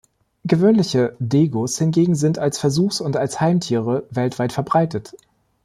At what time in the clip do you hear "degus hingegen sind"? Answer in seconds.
1.19-2.39